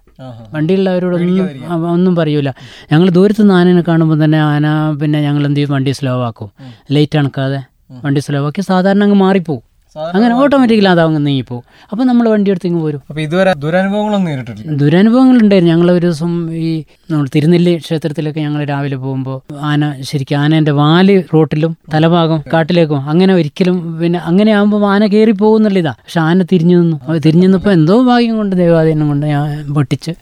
വണ്ടിയിലുള്ളവരോടൊന്നും 0.52 1.90
ഒന്നും 1.90 2.16
പറയൂല. 2.16 2.52
ഞങ്ങൾ 2.92 3.10
ദൂരത്ത് 3.10 3.40
നിന്ന് 3.40 3.54
ആനനെ 3.54 3.82
കാണുമ്പോൾ 3.88 4.24
തന്നെ 4.24 4.38
ആന 4.38 4.96
പിന്നെ 5.02 5.20
ഞങ്ങൾ 5.20 5.46
എന്ത് 5.46 5.56
ചെയ്യും? 5.56 5.72
വണ്ടി 5.72 5.90
സ്ലോ 5.90 6.24
ആക്കും. 6.24 6.50
ലേറ്റ് 6.90 7.18
അണക്കാതെ 7.18 7.62
വണ്ടി 8.04 8.20
സ്ലോ 8.20 8.46
ആക്കി 8.46 8.60
സാധാരണ 8.60 9.02
അങ്ങ് 9.02 9.16
മാറിപ്പോവും. 9.16 9.69
അങ്ങനെ 10.14 10.34
ഓട്ടോമാറ്റിക്കലി 10.40 10.90
അതാവും 10.90 11.14
നീങ്ങിപ്പോ 11.24 11.56
അപ്പോൾ 11.92 12.04
നമ്മൾ 12.04 12.26
വണ്ടി 12.32 12.50
എടുത്ത് 12.52 12.68
ഇങ്ങ് 12.68 12.80
പോരും 12.84 13.00
അപ്പൊ 13.10 13.20
ഇതുവരെ 13.24 13.52
ദുരനുഭവങ്ങളൊന്നും 13.64 14.28
നേരിട്ടിട്ടില്ല. 14.30 14.74
ദുരനുഭവങ്ങളുണ്ടായിരുന്നു. 14.82 15.72
ഞങ്ങൾ 15.72 15.88
ഒരു 15.90 16.04
ദിവസം 16.06 16.32
ഈ 16.62 16.70
നമ്മൾ 17.10 17.26
തിരുനെല്ലി 17.34 17.72
ക്ഷേത്രത്തിലൊക്കെ 17.84 18.40
ഞങ്ങൾ 18.40 18.60
രാവിലെ 18.64 18.98
പോകുമ്പോൾ 19.04 19.38
ആന 19.70 19.80
ശരിക്കും 20.10 20.38
ആനേന്റെ 20.42 20.74
വാൽ 20.80 21.10
റോട്ടിലും 21.32 21.72
തലഭാഗം 21.94 22.40
കാട്ടിലേക്കും 22.54 23.00
അങ്ങനെ 23.12 23.32
ഒരിക്കലും 23.34 23.78
പിന്നെ 24.00 24.20
അങ്ങനെ 24.30 24.52
ആകുമ്പോൾ 24.58 24.86
ആന 24.92 25.06
കയറി 25.14 25.34
പോകുന്നുള്ള 25.42 25.80
ഇതാ 25.84 25.94
പക്ഷെ 26.00 26.20
ആന 26.20 26.42
തിരിഞ്ഞു 26.52 26.76
നിന്നു. 26.82 26.98
അപ്പോൾ 27.04 27.20
തിരിഞ്ഞു 27.26 27.46
നിന്നപ്പോൾ 27.46 27.72
എന്തോ 27.78 27.96
ഭാഗ്യം 28.10 28.36
കൊണ്ട് 28.40 28.54
ദൈവാധീനം 28.62 29.08
കൊണ്ട് 29.12 29.26
ഞാൻ 29.26 29.44
പൊട്ടിച്ച് 29.74 30.14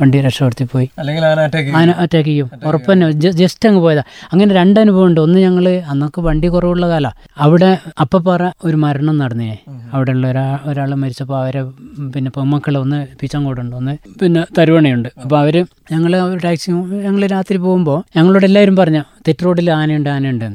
വണ്ടി 0.00 0.18
രക്ഷപ്പെടുത്തി 0.20 0.64
പോയി. 0.72 0.86
അല്ലെങ്കിൽ 0.98 1.24
ആന 1.26 1.90
അറ്റാക്ക് 2.04 2.28
ചെയ്യും. 2.28 2.48
ഉറപ്പന്നെ 2.68 3.06
ജസ്റ്റ് 3.40 3.68
അങ്ങ് 3.68 3.80
പോയതാ. 3.80 4.02
അങ്ങനെ 4.32 4.54
രണ്ടനുഭവം 4.54 5.06
ഉണ്ട് 5.06 5.20
ഒന്ന് 5.20 5.38
ഞങ്ങൾ 5.38 5.66
അന്നൊക്കെ 5.92 6.20
വണ്ടി 6.28 6.48
കുറവുള്ള 6.48 6.88
കാലമാണ് 6.92 7.18
അവിടെ 7.44 7.70
അപ്പപ്പാറ 8.00 8.42
ഒരു 8.64 8.76
മരണം 8.84 9.16
നടന്നേ. 9.22 9.50
അവിടെ 9.92 10.12
ഉള്ള 10.16 10.26
ഒരാ 10.32 10.46
ഒരാൾ 10.70 10.90
മരിച്ചപ്പോൾ 11.02 11.38
അവരെ 11.42 11.62
പിന്നെ 12.14 12.30
പെമ്മക്കൾ 12.36 12.76
ഒന്ന് 12.78 13.06
പിച്ചങ്കോടുണ്ട് 13.20 13.76
ഒന്ന് 13.76 13.94
പിന്നെ 14.22 14.44
തരുവണയുണ്ട്. 14.58 15.08
അപ്പോൾ 15.22 15.38
അവർ 15.42 15.56
ഞങ്ങൾ 15.92 16.12
ടാക്സി 16.44 16.70
ഞങ്ങൾ 17.06 17.22
രാത്രി 17.26 17.56
പോകുമ്പോൾ 17.66 17.98
ഞങ്ങളോട് 18.16 18.46
എല്ലാവരും 18.50 18.76
പറഞ്ഞു 18.76 19.02
തെറ്റ് 19.28 19.44
റോഡിൽ 19.44 19.70
ആനയുണ്ട് 19.80 20.10
ആനയുണ്ട് 20.10 20.46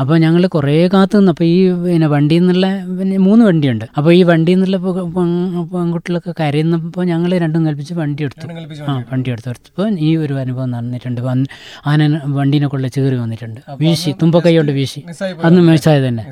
അപ്പോൾ 0.00 0.16
ഞങ്ങൾ 0.22 0.42
കുറേ 0.54 0.72
കാത്തു 0.94 1.16
നിന്ന് 1.18 1.30
അപ്പോൾ 1.32 1.46
ഈ 1.50 1.58
പിന്നെ 1.82 2.06
വണ്ടിയിൽ 2.14 2.42
നിന്നുള്ള 2.42 2.68
പിന്നെ 2.98 3.16
മൂന്ന് 3.26 3.42
വണ്ടിയുണ്ട്. 3.48 3.84
അപ്പോൾ 3.98 4.10
ഈ 4.18 4.22
വണ്ടിയിൽ 4.30 4.58
നിന്നുള്ള 4.58 4.78
പെൺകുട്ടികളൊക്കെ 5.74 6.32
കരയുന്നപ്പോൾ 6.40 7.04
ഞങ്ങൾ 7.12 7.30
രണ്ടും 7.44 7.62
കൽപ്പിച്ച് 7.68 7.94
വണ്ടി 8.00 8.22
എടുത്തു. 8.28 8.46
ആ 8.88 8.94
വണ്ടി 9.10 9.28
എടുത്തു. 9.34 9.48
എടുത്തപ്പോൾ 9.52 9.88
ഈ 10.08 10.10
ഒരു 10.24 10.34
അനുഭവം 10.42 10.70
നടന്നിട്ടുണ്ട്. 10.76 11.20
ആന 11.92 12.08
വണ്ടീനെ 12.38 12.68
കൊള്ള 12.74 12.88
ചേറി 12.96 13.16
വന്നിട്ടുണ്ട്. 13.22 13.60
വീശി 13.84 14.12
തുമ്പക്കൈ 14.22 14.54
കൊണ്ട് 14.58 14.72
വീശി. 14.80 15.02
അന്ന് 15.48 15.62
മിസ്സായത് 15.70 16.06
തന്നെ. 16.08 16.24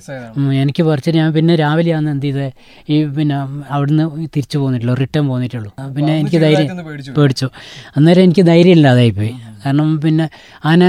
എനിക്ക് 0.65 0.85
പറിച്ചിട്ട് 0.91 1.19
ഞാൻ 1.23 1.31
പിന്നെ 1.39 1.57
രാവിലെയാണ് 1.65 2.11
എന്ത് 2.17 2.29
ചെയ്തത് 2.29 2.51
ഈ 2.95 2.99
പിന്നെ 3.19 3.39
അവിടുന്ന് 3.77 4.07
തിരിച്ചു 4.37 4.57
പോന്നിട്ടുള്ളൂ 4.63 4.97
റിട്ടേൺ 5.05 5.25
പോന്നിട്ടുള്ളൂ. 5.33 5.73
പിന്നെ 5.97 6.13
എനിക്ക് 6.21 6.41
ധൈര്യം 6.47 6.69
പേടിച്ചു. 7.19 7.49
അന്നേരം 7.97 8.25
എനിക്ക് 8.29 8.47
ധൈര്യം 8.53 8.77
ഇല്ലാതായിപ്പോയി 8.79 9.35
കാരണം 9.65 9.91
പിന്നെ 10.05 10.25
ആന 10.71 10.85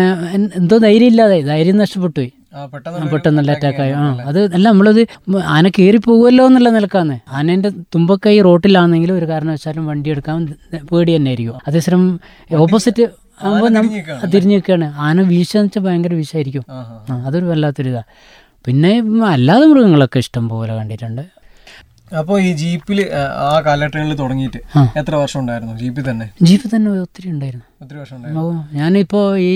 എന്തോ 0.60 0.78
ധൈര്യം 0.88 1.10
ഇല്ലാതായി 1.14 1.44
ധൈര്യം 1.52 1.78
നഷ്ടപ്പെട്ടു 1.84 2.18
പോയി. 2.20 2.32
പെട്ടെന്നുള്ള 3.14 3.52
അറ്റാക്കായി 3.56 3.94
ആ 4.00 4.04
അത് 4.30 4.40
അല്ല 4.56 4.66
നമ്മളത് 4.70 5.02
ആന 5.56 5.66
കയറി 5.78 6.00
പോകുമല്ലോ 6.08 6.44
എന്നുള്ള 6.50 6.70
നിലക്കാന്ന് 6.78 7.18
ആനേന്റെ 7.40 7.70
തുമ്പക്കൈ 7.96 8.36
റോട്ടിലാണെങ്കിൽ 8.48 9.12
ഒരു 9.18 9.28
കാരണവശാലും 9.32 9.84
വണ്ടി 9.92 10.10
എടുക്കാൻ 10.16 10.40
പേടി 10.92 11.12
തന്നെ 11.16 11.32
ആയിരിക്കും 11.34 11.60
അതേസരം 11.70 12.02
ഓപ്പോസിറ്റ് 12.66 13.06
ആകുമ്പോൾ 13.46 13.70
തിരിഞ്ഞ് 14.34 14.56
നിൽക്കുകയാണ് 14.56 14.88
ആന 15.06 15.22
വീശാന്ന് 15.32 15.68
വെച്ചാൽ 15.68 15.84
ഭയങ്കര 15.86 16.14
വീശായിരിക്കും 16.22 16.66
ആ 16.74 17.16
അതൊരു 17.28 17.46
വല്ലാത്തൊരു 17.52 17.90
ഇതാ. 17.94 18.04
പിന്നെ 18.66 18.92
അല്ലാതെ 19.36 19.66
മൃഗങ്ങളൊക്കെ 19.72 20.20
ഇഷ്ടം 20.24 20.44
പോലെ 20.52 20.74
കണ്ടിട്ടുണ്ട്. 20.80 21.24
അപ്പോൾ 22.20 22.38
ഈ 22.48 22.50
ജീപ്പിൽ 22.62 23.00
ആ 23.48 23.54
കാലഘട്ടങ്ങളിൽ 23.66 24.16
തുടങ്ങിയിട്ട് 24.22 24.60
എത്ര 25.02 25.14
വർഷം 25.22 25.40
ഉണ്ടായിരുന്നു? 25.42 25.74
ജീപ്പിൽ 25.82 26.04
തന്നെ? 26.10 26.28
ജീപ്പിൽ 26.48 26.70
തന്നെ 26.76 26.90
ഒത്തിരി 27.06 27.28
ഉണ്ടായിരുന്നു. 27.36 27.66
ഒത്തിരി 27.84 28.00
വർഷം 28.02 28.16
ഉണ്ടായിരുന്നു. 28.18 28.46
ഞാനിപ്പോൾ 28.80 29.26
ഈ 29.50 29.54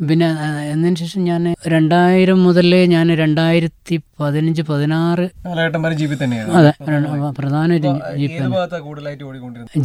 പിന്നെ 0.00 0.28
എന്നതിന് 0.70 0.98
ശേഷം 1.00 1.20
ഞാൻ 1.24 1.42
രണ്ടായിരം 1.72 2.38
മുതൽ 2.44 2.68
ഞാൻ 2.92 3.06
രണ്ടായിരത്തി 3.14 3.96
പതിനഞ്ച് 4.20 4.62
പതിനാറ് 4.70 5.24
അതെ 6.58 6.72
പ്രധാന 7.38 7.76
ജീപ്പ് 8.20 8.48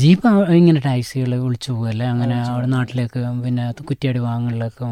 ജീപ്പ് 0.01 0.29
ഇങ്ങനെ 0.59 0.79
ടാക്സികൾ 0.79 1.31
വിളിച്ചു 1.43 1.71
പോകല്ലേ 1.71 2.07
അങ്ങനെ 2.13 2.37
അവിടെ 2.49 2.69
നാട്ടിലേക്ക് 2.75 3.21
പിന്നെ 3.43 3.65
കുറ്റിയാടി 3.89 4.21
വാങ്ങലിലേക്കും 4.27 4.91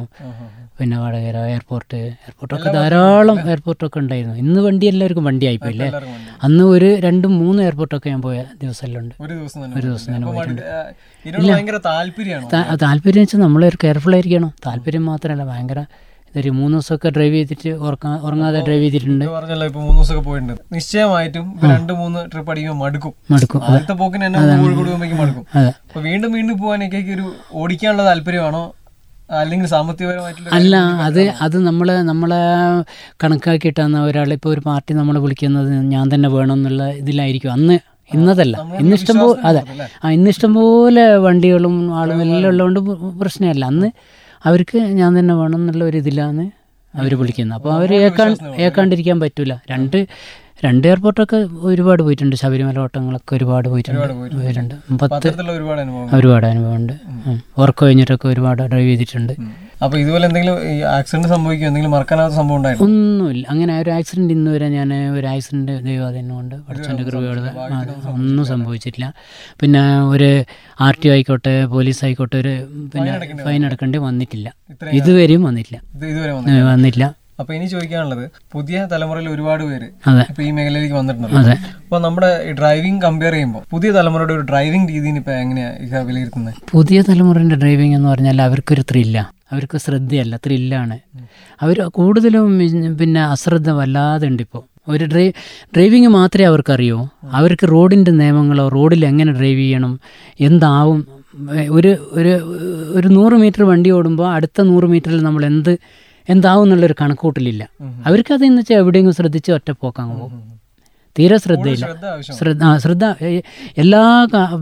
പിന്നെ 0.80 0.98
വടകര 1.04 1.38
എയർപോർട്ട് 1.54 2.00
എയർപോർട്ടൊക്കെ 2.24 2.72
ധാരാളം 2.78 3.38
എയർപോർട്ടൊക്കെ 3.52 4.00
ഉണ്ടായിരുന്നു. 4.04 4.36
ഇന്ന് 4.44 4.60
വണ്ടി 4.66 4.86
എല്ലാവർക്കും 4.92 5.26
വണ്ടി. 5.30 5.46
ആയിപ്പോയില്ലേ 5.46 5.88
അന്ന് 6.48 6.64
ഒരു 6.74 6.90
രണ്ടും 7.06 7.32
മൂന്ന് 7.40 7.60
എയർപോർട്ടൊക്കെ 7.64 8.10
ഞാൻ 8.10 8.22
പോയ 8.22 8.38
ദിവസമെല്ലാം 8.64 9.06
ഒരു 9.26 9.34
ദിവസം 9.34 10.14
തന്നെ 10.14 10.28
പോയിട്ടുണ്ട്. 10.30 10.64
താല്പര്യം 12.86 13.24
വെച്ചാൽ 13.24 13.42
നമ്മളൊരു 13.46 13.80
കെയർഫുൾ 13.84 14.14
ആയിരിക്കണം 14.18 14.52
താല്പര്യം 14.68 15.07
മാത്രമല്ല 15.08 15.46
ഭയങ്കര 15.46 15.82
ഇതൊരു 16.30 16.50
മൂന്ന് 16.50 16.76
ദിവസമൊക്കെ 16.78 17.10
ഡ്രൈവ് 17.10 17.36
ചെയ്തിട്ട് 17.36 17.70
ഉറങ്ങാതെ 18.26 18.60
ഡ്രൈവ് 18.66 18.84
ചെയ്തിട്ടുണ്ട്. 18.86 19.26
പറഞ്ഞല്ലോ 19.28 19.66
ഇപ്പൊ 19.66 19.80
മൂന്ന് 19.80 19.98
ദിവസമൊക്കെ 20.00 20.24
പോയിട്ടുണ്ട്. 20.30 20.54
നിശ്ചയമായിട്ടും 20.74 21.46
രണ്ട് 21.64 21.94
മൂന്ന് 21.94 22.20
ട്രിപ്പ് 22.34 22.52
അടിക്കുമ്പോൾ 22.52 22.80
മടുക്കും. 22.84 23.14
മടുക്കും 23.32 23.62
അടുത്ത 23.70 23.92
പോക്കിന് 23.94 24.26
തന്നെ 24.28 24.40
കോഴിക്കോട് 24.58 24.90
പോകുമ്പോഴേക്കും 24.90 25.20
മടുക്കും. 25.22 25.46
അപ്പൊ 25.84 26.02
വീണ്ടും 26.02 26.32
വീണ്ടും 26.32 26.58
പോകാനൊക്കെ 26.58 27.00
ഒരു 27.16 27.26
ഓടിക്കാനുള്ള 27.54 28.04
താല്പര്യമാണോ? 28.04 28.64
അല്ലെങ്കിൽ 29.38 29.68
സാമ്പത്തികപരമായിട്ടുള്ള 29.68 30.50
അല്ല 30.54 30.76
അത് 31.06 31.22
അത് 31.42 31.58
നമ്മൾ 31.66 31.88
നമ്മളെ 32.04 32.42
കണക്കാക്കിയിട്ടാണ് 33.24 33.98
ഒരാൾ 34.02 34.34
ഇപ്പോൾ 34.34 34.50
ഒരു 34.50 34.60
പാർട്ടി 34.60 34.94
നമ്മളെ 34.94 35.20
വിളിക്കുന്നത് 35.20 35.72
ഞാൻ 35.94 36.06
തന്നെ 36.14 36.30
വേണം 36.30 36.54
എന്നുള്ള 36.54 36.84
ഇതിലായിരിക്കും. 37.02 37.52
അന്ന് 37.52 37.76
ഇന്നതല്ല. 38.12 38.56
ഇന്നിഷ്ടം 38.80 39.18
പോലെ 39.20 39.40
അതെ. 39.44 39.62
ആ 40.04 40.12
ഇന്നിഷ്ടം 40.12 40.52
പോലെ 40.54 41.04
വണ്ടികളും 41.18 41.76
ആളും 41.96 42.22
എല്ലാം 42.22 42.48
ഉള്ളതുകൊണ്ട് 42.48 42.80
പ്ര- 42.80 43.12
പ്രശ്നമല്ല. 43.22 43.66
അന്ന് 43.66 43.90
അവർക്ക് 44.46 44.78
ഞാൻ 44.78 45.20
തന്നെ 45.20 45.36
വേണം 45.36 45.56
എന്നുള്ള 45.56 45.84
ഒരു 45.84 45.98
ഇതിലാണ് 45.98 46.44
അവർ 46.96 47.14
വിളിക്കുന്നത്. 47.16 47.56
അപ്പോൾ 47.58 47.74
അവർ 47.74 47.94
ഏക്കാണ്ട് 47.94 48.44
ഏക്കാണ്ടിരിക്കാൻ 48.66 49.20
പറ്റില്ല 49.20 49.62
രണ്ട് 49.70 50.08
രണ്ട് 50.66 50.88
എയർപോർട്ടൊക്കെ 50.88 51.48
ഒരുപാട് 51.70 52.04
പോയിട്ടുണ്ട്. 52.04 52.36
ശബരിമല 52.36 52.80
ഓട്ടങ്ങളൊക്കെ 52.80 53.36
ഒരുപാട് 53.36 53.68
പോയിട്ടുണ്ട്. 53.70 54.36
പോയിട്ടുണ്ട്. 54.36 54.76
പത്ത് 55.02 55.28
ഒരുപാട് 56.16 56.46
അനുഭവമുണ്ട്. 56.48 56.94
ഉറക്കം 56.94 57.60
വർക്ക് 57.60 57.86
കഴിഞ്ഞിട്ടൊക്കെ 57.86 58.28
ഒരുപാട് 58.28 58.62
ഡ്രൈവ് 58.64 58.90
ചെയ്തിട്ടുണ്ട്. 58.90 59.34
അപ്പോൾ 59.82 59.98
ഇതുപോലെ 60.00 60.26
എന്തെങ്കിലും 60.28 60.56
ആക്സിഡന്റ് 60.92 61.30
സംഭവിക്കുക 61.32 61.66
എന്തെങ്കിലും 61.68 61.94
മറക്കാനാത്ത 61.96 62.34
സംഭവം 62.38 62.58
ഉണ്ടായിരുന്നു? 62.58 62.86
ഒന്നുമില്ല. 62.88 63.44
അങ്ങനെ 63.52 63.74
ഒരു 63.82 63.92
ആക്സിഡന്റ് 63.98 64.34
ഇന്ന് 64.36 64.50
വരെ 64.56 64.68
ഞാൻ 64.76 64.90
ഒരു 65.18 65.28
ആക്സിഡന്റ് 65.34 65.74
ദൈവാധീനം 65.88 66.34
കൊണ്ട് 66.36 66.56
പഠിച്ചതിന്റെ 66.68 67.04
കൃപയോട് 67.10 67.42
ഒന്നും 68.14 68.44
സംഭവിച്ചിട്ടില്ല 68.52 69.08
പിന്നെ 69.62 69.84
ഒരു 70.14 70.30
ആർ 70.80 70.96
ടി 71.04 71.10
ആയിക്കോട്ടെ 71.16 71.54
പോലീസ് 71.76 72.02
ആയിക്കോട്ടെ 72.08 72.38
ഒരു 72.44 72.54
പിന്നെ 72.92 73.14
ഫൈൻ 73.46 73.62
അടക്കേണ്ടി 73.70 74.02
വന്നിട്ടില്ല. 74.08 74.48
ഇതുവരെയും 75.00 75.46
വന്നിട്ടില്ല. 75.50 75.80
ഇത് 75.98 76.06
ഇതുവരെ 76.12 76.34
വന്നു 76.34 76.58
വന്നില്ല 76.72 77.04
അപ്പൊ 77.42 77.52
ഇനി 77.56 77.66
ചോദിക്കാനുള്ളത് 77.72 78.24
പുതിയ 78.54 78.78
തലമുറയിൽ 78.92 79.28
ഒരുപാട് 79.34 79.64
പേര് 79.64 79.88
ഇപ്പൊ 80.24 80.42
ഈ 80.42 80.52
മേഖലയിലേക്ക് 80.52 80.96
വന്നിട്ടുണ്ട് 80.96 81.52
അപ്പൊ 81.82 81.98
നമ്മുടെ 82.06 82.30
ഡ്രൈവിംഗ് 82.60 83.02
കമ്പയർ 83.04 83.34
ചെയ്യുമ്പോൾ 83.34 83.64
പുതിയ 83.74 83.90
തലമുറയുടെ 83.92 84.34
ഒരു 84.34 84.46
ഡ്രൈവിംഗ് 84.50 84.90
രീതിയിൽ 84.94 85.18
ഇപ്പൊ 85.22 85.34
എങ്ങനെയാ 85.44 85.70
വിലയിരുത്തുന്നത് 86.04 86.56
പുതിയ 86.72 87.02
തലമുറയുടെ 87.10 87.58
ഡ്രൈവിംഗ് 87.64 87.98
എന്ന് 87.98 88.10
പറഞ്ഞാൽ 88.10 88.42
അവർക്കൊരു 88.42 88.86
ത്രില്ല 88.92 89.18
അവർക്ക് 89.52 89.78
ശ്രദ്ധയല്ല 89.86 90.36
ത്രില്ലാണ്. 90.46 90.98
അവർ 91.64 91.78
കൂടുതലും 91.98 92.48
പിന്നെ 93.02 93.22
അശ്രദ്ധ 93.34 93.70
വല്ലാതെ 93.80 94.28
ഉണ്ട് 94.32 94.44
ഇപ്പോൾ 94.46 94.64
ഒരു 94.94 95.06
ഡ്രൈവ് 95.12 95.32
ഡ്രൈവിങ് 95.76 96.10
മാത്രമേ 96.18 96.46
അവർക്കറിയൂ. 96.52 96.98
അവർക്ക് 97.40 97.66
റോഡിന്റെ 97.74 98.12
നിയമങ്ങളോ 98.22 98.66
റോഡിൽ 98.76 99.02
എങ്ങനെ 99.12 99.32
ഡ്രൈവ് 99.40 99.62
ചെയ്യണം 99.64 99.94
എന്താവും. 100.48 101.00
ഒരു 101.78 101.92
ഒരു 102.20 102.34
ഒരു 102.98 103.08
നൂറ് 103.16 103.36
മീറ്റർ 103.42 103.64
വണ്ടി 103.72 103.90
ഓടുമ്പോൾ 103.98 104.28
അടുത്ത 104.36 104.62
നൂറ് 104.70 104.88
മീറ്ററിൽ 104.94 105.20
നമ്മൾ 105.28 105.44
എന്ത് 105.52 105.74
എന്താവും 106.28 106.64
എന്നുള്ളൊരു 106.66 106.96
കണക്കൂട്ടലില്ല. 107.02 107.64
അവർക്ക് 108.08 108.32
അതെന്ന് 108.36 108.62
വെച്ചാൽ 108.62 108.80
എവിടെയെങ്കിലും 108.84 109.18
ശ്രദ്ധിച്ച് 109.20 109.52
ഒറ്റപ്പോക്കാൻ 109.58 110.08
പോകും. 110.20 110.40
തീരെ 111.16 111.38
ശ്രദ്ധയില്ല. 111.44 111.86
ശ്രദ്ധ 112.40 112.64
ശ്രദ്ധ 112.84 113.06
എല്ലാ 113.84 114.02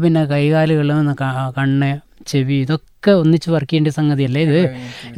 പിന്നെ 0.03 0.21
കൈകാലുകളും 0.33 1.07
കണ്ണ് 1.57 1.89
ചെവി 2.31 2.57
ഇതൊക്കെ 2.65 2.91
ഒന്നിച്ച് 3.11 3.49
വർക്ക് 3.55 3.71
ചെയ്യേണ്ട 3.71 3.91
സംഗതിയല്ലേ 3.99 4.41
ഇത്? 4.47 4.61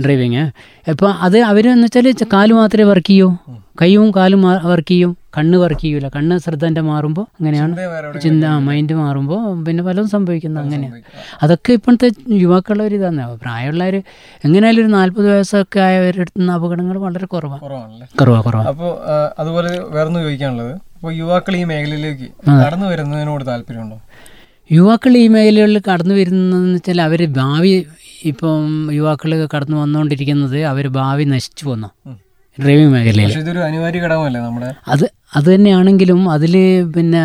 ഡ്രൈവിങ് 0.04 0.44
അപ്പോൾ 0.92 1.10
അത് 1.28 1.38
അവരെന്ന് 1.52 1.88
വെച്ചാൽ 1.88 2.28
കാൽ 2.34 2.52
മാത്രമേ 2.60 2.88
വർക്ക് 2.90 3.12
ചെയ്യൂ. 3.14 3.30
കൈയും 3.82 4.12
കാലും 4.16 4.42
വർക്ക് 4.72 4.92
ചെയ്യും. 4.92 5.12
കണ്ണ് 5.38 5.58
വർക്ക് 5.64 5.82
ചെയ്യൂല. 5.82 6.08
കണ്ണ് 6.16 6.36
ശ്രദ്ധന്റെ 6.44 6.82
മാറുമ്പോൾ 6.82 7.26
അങ്ങനെയാണ്. 7.40 7.74
വേറെ 7.80 8.20
ചിന്ത 8.20 8.46
മൈൻഡ് 8.68 8.94
മാറുമ്പോൾ 9.02 9.42
പിന്നെ 9.66 9.84
പലതും 9.88 10.08
സംഭവിക്കുന്നത് 10.14 10.62
അങ്ങനെയാണ്. 10.64 11.02
അതൊക്കെ 11.44 11.72
ഇപ്പോഴത്തെ 11.78 12.08
യുവാക്കളുടെ 12.44 12.84
ഒരു 12.84 12.96
ഇതാണ്. 13.00 13.26
പ്രായമുള്ളവർ 13.44 13.96
എങ്ങനെയായാലും 14.46 14.82
ഒരു 14.86 14.92
നാല്പത് 14.98 15.28
വയസ്സൊക്കെ 15.34 15.80
ആയവരുടെ 15.80 16.24
അടുത്തുനിന്ന് 16.26 16.54
അപകടങ്ങൾ 16.54 16.98
വളരെ 17.08 17.26
കുറവാണ് 17.26 17.62
കുറവാണല്ലേ? 17.62 18.08
കുറവാണ് 18.22 18.44
കുറവാണ് 18.48 18.68
അപ്പോൾ 18.74 18.92
അതുപോലെ 19.40 19.72
വേറൊന്ന് 19.96 20.20
ചോദിക്കാനുള്ളത്. 20.26 20.74
അപ്പോൾ 20.98 21.12
യുവാക്കൾ 21.22 21.56
ഈ 21.56 21.64
മേഖലയിലേക്ക് 21.72 22.28
കടന്നു 22.64 22.86
വരുന്നതിനോട് 22.92 23.44
താല്പര്യമുണ്ടോ? 23.48 23.98
യുവാക്കൾ 24.72 25.18
ഈ 25.18 25.28
മേഖലകളിൽ 25.28 25.82
കടന്നു 25.90 26.14
വരുന്നതെന്ന് 26.14 26.74
വെച്ചാൽ 26.74 27.02
അവർ 27.02 27.26
ഭാവി 27.26 27.86
ഇപ്പം 28.24 28.64
യുവാക്കൾ 28.94 29.32
കടന്നു 29.54 29.78
വന്നുകൊണ്ടിരിക്കുന്നത് 29.78 30.58
അവർ 30.64 30.88
ഭാവി 30.88 31.24
നശിച്ചു 31.24 31.66
പോന്നു. 31.66 31.90
ഡ്രൈവിംഗ് 32.60 32.92
മേഖലയിൽ. 32.94 33.30
പക്ഷെ 33.30 33.40
ഇതൊരു 33.40 33.60
അനിവാര്യ 33.60 34.00
ഘടകമല്ലേ 34.00 34.40
നമ്മുടെ? 34.40 34.70
അത് 34.88 35.06
അത് 35.36 35.56
തന്നെയാണെങ്കിലും 35.56 36.30
അതിൽ 36.30 36.54
പിന്നെ 36.96 37.24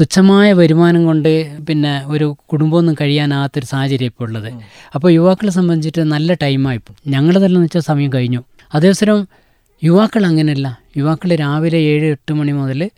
തുച്ഛമായ 0.00 0.52
വരുമാനം 0.52 1.04
കൊണ്ട് 1.04 1.30
പിന്നെ 1.68 2.02
ഒരു 2.06 2.36
കുടുംബമൊന്നും 2.46 2.96
കഴിയാനാകാത്തൊരു 3.00 3.66
സാഹചര്യം 3.66 4.06
ഇപ്പോൾ 4.06 4.24
ഉള്ളത്. 4.24 4.50
അപ്പോൾ 4.94 5.10
യുവാക്കളെ 5.10 5.50
സംബന്ധിച്ചിട്ട് 5.50 6.00
നല്ല 6.12 6.34
ടൈമായി 6.34 6.76
ഇപ്പോൾ 6.76 6.94
ഞങ്ങളതെല്ലാം 7.08 7.58
എന്ന് 7.58 7.66
വെച്ചാൽ 7.66 7.80
സമയം 7.80 8.12
കഴിഞ്ഞു. 8.12 8.40
അതേസരം 8.74 9.26
യുവാക്കൾ 9.82 10.26
അങ്ങനെയല്ല. 10.26 10.78
യുവാക്കൾ 10.96 11.30
രാവിലെ 11.34 11.78
ഏഴ് 11.78 12.06
എട്ട് 12.06 12.32
മണി 12.32 12.52
മുതൽ 12.52 12.90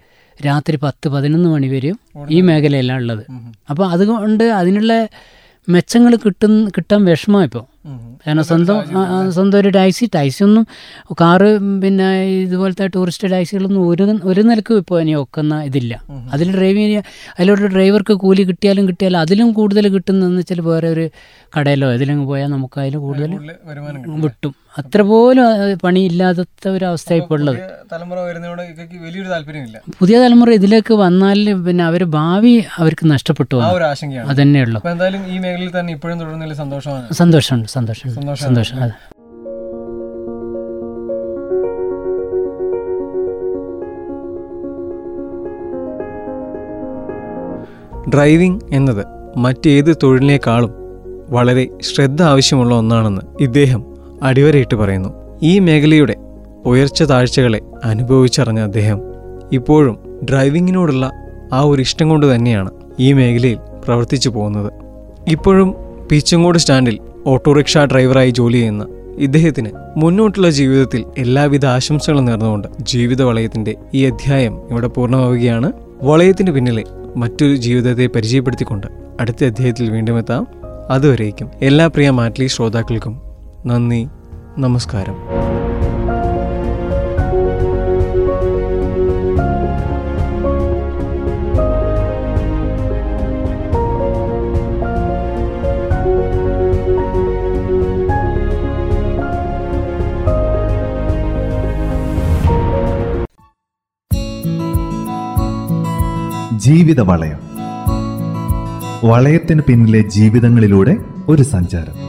രാത്രി 0.45 0.76
പത്ത് 0.85 1.09
പതിനൊന്ന് 1.14 1.49
മണി 1.49 1.69
വരെയും 1.69 1.99
ഈ 2.37 2.40
മേഖലയിലാണ് 2.40 3.02
ഉള്ളത്. 3.02 3.25
അപ്പോൾ 3.71 3.87
അതുകൊണ്ട് 3.95 4.45
അതിനുള്ള 4.61 4.93
മെച്ചങ്ങൾ 5.69 6.12
കിട്ടും 6.25 6.52
കിട്ടാൻ 6.75 7.00
വിഷമമാണ് 7.05 7.47
ഇപ്പോൾ. 7.49 7.64
കാരണം 8.25 8.45
സ്വന്തം 8.49 8.76
സ്വന്തം 9.37 9.57
ഒരു 9.61 9.71
ടാക്സി 9.76 10.05
ടാക്സി 10.14 10.40
ഒന്നും 10.47 10.64
കാറ് 11.21 11.49
പിന്നെ 11.83 12.07
ഇതുപോലത്തെ 12.45 12.87
ടൂറിസ്റ്റ് 12.95 13.31
ടാക്സികളൊന്നും 13.33 13.83
ഒരു 13.90 14.05
ഒരു 14.31 14.43
നിലക്കും 14.49 14.76
ഇപ്പോൾ 14.83 14.99
ഇനി 15.02 15.14
ഒക്കുന്ന 15.23 15.62
ഇതില്ല. 15.69 15.95
അതിൽ 16.35 16.49
ഡ്രൈവിങ് 16.57 17.00
അതിലൊരു 17.37 17.71
ഡ്രൈവർക്ക് 17.75 18.16
കൂലി 18.25 18.45
കിട്ടിയാലും 18.50 18.87
കിട്ടിയാലും 18.90 19.21
അതിലും 19.25 19.50
കൂടുതൽ 19.59 19.88
കിട്ടുന്നതെന്ന് 19.97 20.43
വെച്ചാൽ 20.43 20.61
വേറെ 20.61 20.90
ഒരു 20.97 21.07
കടയിലോ 21.57 21.88
ഇതിലും 21.99 22.21
പോയാൽ 22.31 22.50
നമുക്ക് 22.55 22.81
അതിൽ 22.85 22.97
കൂടുതൽ 23.07 23.33
കിട്ടും. 24.25 24.55
അത്ര 24.78 25.02
പോലും 25.02 25.45
പണിയില്ലാത്ത 25.85 26.68
ഒരു 26.68 26.85
അവസ്ഥ 26.85 27.12
ഇപ്പോൾ 27.14 27.35
ഉള്ളത് 27.40 27.56
പുതിയ 27.56 27.68
തലമുറ 27.92 28.18
വലിയൊരു 29.04 29.28
താല്പര്യമില്ല. 29.28 29.78
പുതിയ 29.99 30.18
തലമുറ 30.18 30.50
ഇതിലേക്ക് 30.50 30.95
വന്നാൽ 30.95 31.54
പിന്നെ 31.54 31.85
അവർ 31.85 32.04
ഭാവി 32.04 32.64
അവർക്ക് 32.78 33.11
നഷ്ടപ്പെട്ടു 33.11 33.56
ആ 33.56 33.59
പോകും. 33.59 33.76
ഒരു 33.76 33.85
ആശങ്കയാണ്. 33.85 34.30
അതന്നെ 34.30 34.62
ഉള്ളൂ. 34.62 34.80
എന്തായാലും 34.88 35.26
ഈ 35.26 35.38
മേഖലയിൽ 35.38 35.80
തന്നെ 35.80 35.92
ഇപ്പോഴും 35.92 36.21
തുടർന്നതിൽ 36.21 36.54
സന്തോഷമാണ്. 36.54 37.14
സന്തോഷമുണ്ട് 37.14 37.68
സന്തോഷമുണ്ട് 37.68 38.42
സന്തോഷം 38.42 38.76
അതെ. 38.76 38.95
ഡ്രൈവിംഗ് 48.09 48.75
എന്നത് 48.75 49.04
മറ്റേത് 49.37 49.97
തൊഴിലിനേക്കാളും 50.02 50.73
വളരെ 51.28 51.68
ശ്രദ്ധ 51.80 52.23
ആവശ്യമുള്ള 52.23 52.75
ഒന്നാണെന്ന് 52.75 53.23
ഇദ്ദേഹം 53.40 53.96
അടിവരയിട്ട് 54.23 54.76
പറയുന്നു. 54.76 55.08
ഈ 55.42 55.58
മേഖലയുടെ 55.58 56.16
ഉയർച്ച 56.64 57.02
താഴ്ചകളെ 57.02 57.61
അനുഭവിച്ചറിഞ്ഞ 57.85 58.61
അദ്ദേഹം 58.61 59.00
ഇപ്പോഴും 59.52 60.20
ഡ്രൈവിങ്ങിനോടുള്ള 60.30 61.12
ആ 61.52 61.61
ഒരു 61.61 61.82
ഇഷ്ടം 61.82 62.08
കൊണ്ട് 62.08 62.35
തന്നെയാണ് 62.35 62.70
ഈ 63.00 63.12
മേഖലയിൽ 63.12 63.58
പ്രവർത്തിച്ചു 63.85 64.28
പോകുന്നത്. 64.28 64.73
ഇപ്പോഴും 65.28 65.75
പീച്ചങ്കോട് 66.12 66.58
സ്റ്റാൻഡിൽ 66.58 66.99
ഓട്ടോറിക്ഷ 67.26 67.78
ഡ്രൈവറായി 67.78 68.30
ജോലി 68.30 68.56
ചെയ്യുന്ന 68.56 68.87
ഇദ്ദേഹത്തിന് 69.18 69.70
മുന്നോട്ടുള്ള 69.96 70.50
ജീവിതത്തിൽ 70.50 71.04
എല്ലാവിധ 71.18 71.66
ആശംസകളും 71.66 72.25
നേർന്നുകൊണ്ട് 72.25 72.68
ജീവിത 72.80 73.23
വളയത്തിന്റെ 73.23 73.75
ഈ 73.94 74.04
അധ്യായം 74.04 74.61
ഇവിടെ 74.70 74.87
പൂർണമാവുകയാണ്. 74.87 75.73
വളയത്തിന് 76.02 76.50
പിന്നിലെ 76.50 76.85
മറ്റൊരു 77.16 77.54
ജീവിതത്തെ 77.54 78.06
പരിചയപ്പെടുത്തിക്കൊണ്ട് 78.06 78.87
അടുത്ത 79.20 79.44
അധ്യായത്തിൽ 79.44 79.90
വീണ്ടും 79.90 80.18
എത്താം. 80.18 80.46
അതുവരേക്കും 80.90 81.50
എല്ലാ 81.62 81.87
പ്രിയ 81.87 82.11
മാറ്റ്ലി 82.11 82.46
ശ്രോതാക്കൾക്കും 82.46 83.25
നന്ദി 83.66 84.08
നമസ്കാരം. 84.58 85.16
ജീവിത 106.58 107.00
വളയം 107.00 107.40
വളയത്തിന് 109.08 109.62
പിന്നിലെ 109.62 110.00
ജീവിതങ്ങളിലൂടെ 110.00 110.96
ഒരു 111.28 111.42
സഞ്ചാരം. 111.42 112.06